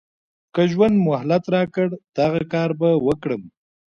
[0.53, 3.43] که ژوند مهلت راکړ دغه کار به وکړم.